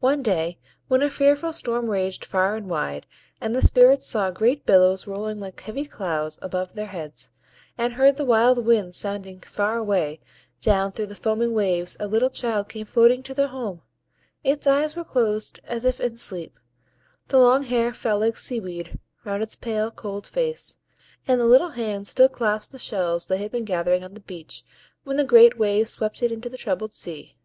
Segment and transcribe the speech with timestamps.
[0.00, 0.58] One day,
[0.88, 3.06] when a fearful storm raged far and wide,
[3.40, 7.30] and the Spirits saw great billows rolling like heavy clouds above their heads,
[7.78, 10.18] and heard the wild winds sounding far away,
[10.60, 13.82] down through the foaming waves a little child came floating to their home;
[14.42, 16.58] its eyes were closed as if in sleep,
[17.28, 20.78] the long hair fell like sea weed round its pale, cold face,
[21.28, 24.64] and the little hands still clasped the shells they had been gathering on the beach,
[25.04, 27.36] when the great waves swept it into the troubled sea.